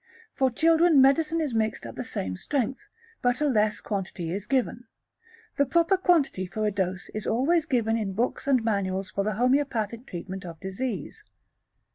For 0.33 0.49
children 0.49 0.99
medicine 0.99 1.39
is 1.39 1.53
mixed 1.53 1.85
at 1.85 1.93
the 1.95 2.03
same 2.03 2.35
strength, 2.35 2.87
but 3.21 3.39
a 3.39 3.45
less 3.47 3.81
quantity 3.81 4.31
is 4.31 4.47
given. 4.47 4.85
The 5.57 5.65
proper 5.67 5.95
quantity 5.95 6.47
for 6.47 6.65
a 6.65 6.71
dose 6.71 7.09
is 7.09 7.27
always 7.27 7.67
given 7.67 7.95
in 7.95 8.13
books 8.13 8.47
and 8.47 8.63
manuals 8.63 9.11
for 9.11 9.23
the 9.23 9.33
homoeopathic 9.33 10.07
treatment 10.07 10.43
of 10.43 10.59
disease. 10.59 11.23